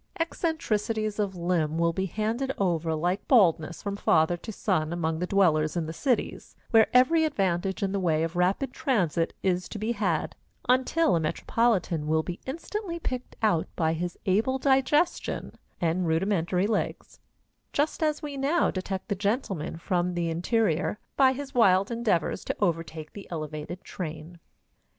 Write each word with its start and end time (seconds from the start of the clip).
Eccentricities 0.19 1.19
of 1.19 1.35
limb 1.35 1.77
will 1.77 1.93
be 1.93 2.07
handed 2.07 2.51
over 2.57 2.95
like 2.95 3.27
baldness 3.27 3.83
from 3.83 3.95
father 3.95 4.35
to 4.35 4.51
son 4.51 4.91
among 4.91 5.19
the 5.19 5.27
dwellers 5.27 5.77
in 5.77 5.85
the 5.85 5.93
cities, 5.93 6.55
where 6.71 6.87
every 6.91 7.23
advantage 7.23 7.83
in 7.83 7.91
the 7.91 7.99
way 7.99 8.23
of 8.23 8.35
rapid 8.35 8.73
transit 8.73 9.31
is 9.43 9.69
to 9.69 9.77
be 9.77 9.91
had, 9.91 10.33
until 10.67 11.15
a 11.15 11.19
metropolitan 11.19 12.07
will 12.07 12.23
be 12.23 12.39
instantly 12.47 12.97
picked 12.97 13.35
out 13.43 13.67
by 13.75 13.93
his 13.93 14.17
able 14.25 14.57
digestion 14.57 15.53
and 15.79 16.07
rudimentary 16.07 16.65
legs, 16.65 17.19
just 17.71 18.01
as 18.01 18.23
we 18.23 18.35
now 18.35 18.71
detect 18.71 19.07
the 19.07 19.13
gentleman 19.13 19.77
from 19.77 20.15
the 20.15 20.31
interior 20.31 20.97
by 21.15 21.31
his 21.31 21.53
wild 21.53 21.91
endeavors 21.91 22.43
to 22.43 22.55
overtake 22.59 23.15
an 23.15 23.25
elevated 23.29 23.83
train. 23.83 24.39